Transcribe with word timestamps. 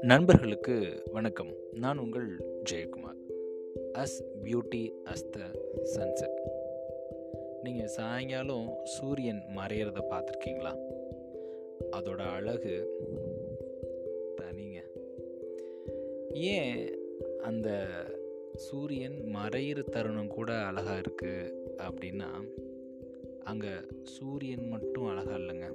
நண்பர்களுக்கு 0.00 1.02
வணக்கம். 1.12 1.54
நான் 1.72 1.98
உங்கள் 1.98 2.28
Jayakumar. 2.70 3.18
As 3.92 4.24
beauty 4.44 4.90
as 5.04 5.30
the 5.30 5.40
sunset 5.82 6.40
நீங்கள் 7.62 7.86
சாயங்காலம் 7.86 8.78
சூரியன் 8.84 9.42
மறையிறத 9.56 10.02
பார்த்துருக்கீங்களா? 10.10 10.78
அதோட 11.92 12.18
அழகு 12.18 12.88
தனிங்க. 14.36 14.76
ஏன் 16.32 16.98
அந்த 17.40 17.84
சூரியன் 18.54 19.28
மறையிற 19.34 19.84
தருணம் 19.84 20.28
கூட 20.28 20.52
அழகாக 20.52 21.00
இருக்குது 21.00 21.52
அப்படின்னா 21.76 22.28
அங்கே 23.50 23.72
சூரியன் 24.02 24.68
மட்டும் 24.68 25.06
அழகாக 25.06 25.38
இல்லைங்க. 25.38 25.68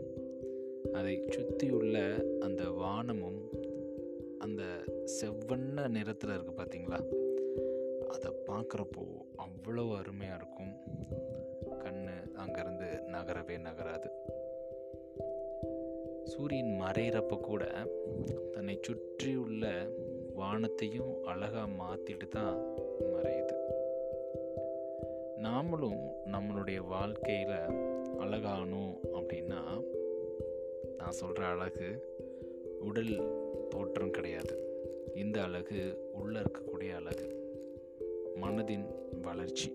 அதை 0.93 1.13
சுற்றியுள்ள 1.29 1.97
அந்த 2.39 2.63
வானமும் 2.69 3.41
அந்த 4.39 4.63
செவ்வண்ண 5.17 5.87
நிறத்தில் 5.87 6.33
இருக்குது 6.35 6.59
பார்த்தீங்களா 6.59 6.99
அதை 8.15 8.31
பார்க்குறப்போ 8.47 9.03
அவ்வளோ 9.45 9.85
அருமையாக 9.97 10.39
இருக்கும். 10.39 10.73
கண் 11.83 12.03
அங்கேருந்து 12.43 12.89
நகரவே 13.15 13.57
நகராது. 13.67 14.09
சூரியன் 16.23 16.73
மறைகிறப்ப 16.81 17.39
கூட 17.39 17.63
தன்னை 18.51 18.79
சுற்றியுள்ள 18.81 19.65
வானத்தையும் 20.33 21.13
அழகாக 21.23 21.67
மாற்றிட்டு 21.81 22.27
தான் 22.27 22.57
மறையுது. 23.13 23.55
நாமளும் 25.41 26.09
நம்மளுடைய 26.25 26.77
வாழ்க்கையில் 26.77 27.51
அழகானோம் 28.17 28.97
அப்படின்னா 29.13 29.83
நான் 30.97 31.11
சொல்கிற 31.11 31.45
அழகு 31.45 32.03
உடல் 32.79 33.31
தோற்றம் 33.69 34.11
கிடையாது. 34.11 34.79
இந்த 35.15 35.43
அழகு 35.43 36.09
உள்ளே 36.13 36.39
இருக்கக்கூடிய 36.39 36.95
அழகு 36.95 37.27
மனதின் 38.41 38.85
வளர்ச்சி. 39.21 39.73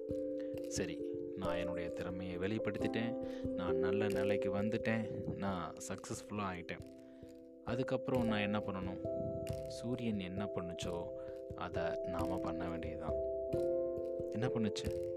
சரி 0.67 1.05
நான் 1.37 1.57
என்னுடைய 1.57 1.89
திறமையை 1.89 2.37
வெளிப்படுத்திட்டேன். 2.37 3.15
நான் 3.55 3.75
நல்ல 3.75 4.07
நிலைக்கு 4.07 4.55
வந்துட்டேன். 4.55 5.35
நான் 5.35 5.73
சக்ஸஸ்ஃபுல்லாக 5.87 6.53
ஆகிட்டேன் 6.53 6.97
அதுக்கப்புறம் 7.69 8.25
நான் 8.25 8.39
என்ன 8.39 8.59
பண்ணணும்? 8.59 9.07
சூரியன் 9.67 10.19
என்ன 10.19 10.49
பண்ணுச்சோ 10.55 11.03
அதை 11.55 11.83
நாம் 12.05 12.41
பண்ண 12.41 12.69
வேண்டியதுதான். 12.69 13.13
என்ன 14.31 14.47
பண்ணுச்சு? 14.47 15.07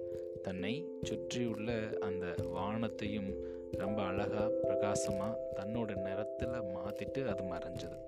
தன்னை 0.43 0.89
சுற்றியுள்ள 1.03 1.93
அந்த 2.01 2.35
வானத்தையும் 2.51 3.35
ரொம்ப 3.73 4.03
அழகாக 4.03 4.49
பிரகாசமாக 4.49 5.39
தன்னோட 5.57 5.97
நிறத்தில் 5.97 6.49
மாற்றிட்டு 6.49 7.27
அது 7.27 7.45
மறைஞ்சது. 7.45 7.99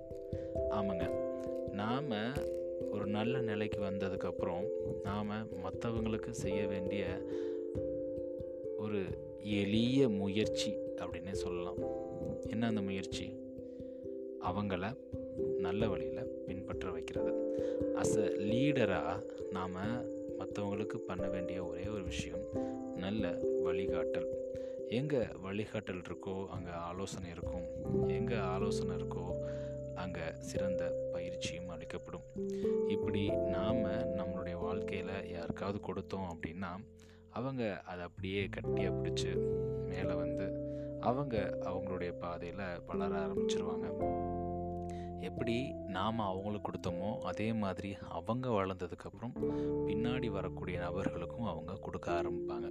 ஆமாங்க. 0.69 1.09
நாம் 1.71 2.11
ஒரு 2.91 3.05
நல்ல 3.05 3.39
நிலைக்கு 3.39 3.79
வந்ததுக்கப்புறம் 3.79 4.67
நாம் 5.03 5.47
மற்றவங்களுக்கு 5.63 6.29
செய்ய 6.29 6.67
வேண்டிய 6.67 7.05
ஒரு 8.77 9.03
எளிய 9.39 10.09
முயற்சி 10.09 10.77
அப்படின்னே 10.95 11.31
சொல்லலாம். 11.31 11.77
என்ன 12.47 12.67
அந்த 12.67 12.81
முயற்சி? 12.81 13.44
அவங்கள 14.49 14.97
நல்ல 15.57 15.87
வழியில் 15.87 16.31
பின்பற்ற 16.45 16.91
வைக்கிறது. 16.91 17.31
அஸ் 17.95 18.17
அ 18.17 18.27
லீடராக 18.51 19.23
நாம் 19.51 19.77
மற்றவங்களுக்கு 20.39 20.97
பண்ண 20.97 21.27
வேண்டிய 21.27 21.65
ஒரே 21.65 21.87
ஒரு 21.87 22.03
விஷயம் 22.03 22.43
நல்ல 22.95 23.31
வழிகாட்டல். 23.65 24.27
எங்கே 24.89 25.17
வழிகாட்டல் 25.17 26.01
இருக்கோ 26.01 26.47
அங்கே 26.47 26.71
ஆலோசனை 26.71 27.29
இருக்கும். 27.29 27.65
எங்கே 28.07 28.35
ஆலோசனை 28.35 28.95
இருக்கோ 28.95 29.25
அங்கே 29.95 30.25
சிறந்த 30.39 31.09
பயிற்சியும் 31.13 31.69
அளிக்கப்படும். 31.69 32.25
இப்படி 32.87 33.23
நாம் 33.29 33.83
நம்மளுடைய 34.19 34.57
வாழ்க்கையில் 34.59 35.29
யாருக்காவது 35.29 35.79
கொடுத்தோம் 35.87 36.29
அப்படின்னா 36.33 36.71
அவங்க 37.29 37.81
அதை 37.81 38.03
அப்படியே 38.03 38.41
கட்டியாக 38.45 38.99
பிடிச்சி 39.01 39.31
மேலே 39.85 40.13
அவங்க 41.09 41.35
அவங்களுடைய 41.69 42.11
பாதையில் 42.23 42.65
வளர 42.89 43.11
ஆரம்பிச்சிருவாங்க. 43.25 43.87
எப்படி 45.27 45.55
நாம் 45.95 46.19
அவங்களுக்கு 46.29 46.65
கொடுத்தோமோ 46.67 47.09
அதே 47.29 47.47
மாதிரி 47.61 47.89
அவங்க 48.17 48.47
வளர்ந்ததுக்கப்புறம் 48.49 49.33
பின்னாடி 49.87 50.27
வரக்கூடிய 50.37 50.75
நபர்களுக்கும் 50.85 51.49
அவங்க 51.51 51.73
கொடுக்க 51.85 52.07
ஆரம்பிப்பாங்க. 52.19 52.67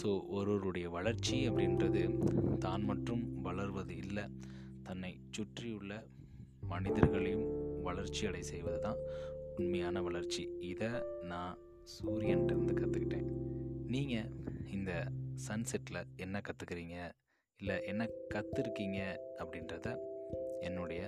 ஸோ 0.00 0.08
ஒருவருடைய 0.36 0.88
வளர்ச்சி 0.88 1.36
அப்படின்றது 1.48 2.02
தான் 2.66 2.84
மட்டும் 2.90 3.22
வளர்வது 3.48 3.94
இல்லை. 4.04 4.24
தன்னை 4.88 5.12
சுற்றியுள்ள 5.36 5.94
மனிதர்களையும் 6.72 7.46
வளர்ச்சி 7.82 8.22
அடை 8.26 8.42
செய்வது 8.52 8.80
தான் 8.86 9.00
உண்மையான 9.56 10.02
வளர்ச்சி. 10.08 10.42
இதை 10.72 10.90
நான் 11.32 11.54
சூரியன்ட்டு 11.94 12.76
கற்றுக்கிட்டேன் 12.80 13.28
நீங்கள் 13.94 14.30
இந்த 14.76 14.92
சன்செட்டில் 15.48 16.06
என்ன 16.24 16.40
கற்றுக்குறீங்க 16.48 16.98
இல்லை 17.60 17.84
என்ன 17.84 18.08
கற்றுருக்கீங்க 18.34 19.00
அப்படின்றத 19.38 19.98
என்னுடைய 20.60 21.02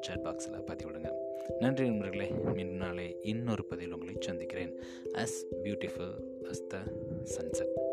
சேட் 0.00 0.18
பாக்ஸில் 0.18 0.64
பதிவிடுங்க. 0.66 1.10
நன்றி 1.58 1.84
நண்பர்களே 1.88 2.28
மீண்டும் 2.30 2.76
நாளை 2.76 3.16
இன்னொரு 3.22 3.64
பதிவில் 3.64 3.92
உங்களை 3.92 4.14
சந்திக்கிறேன். 4.20 4.72
As 5.12 5.38
beautiful 5.64 6.14
as 6.42 6.66
the 6.66 6.78
sunset 7.24 7.87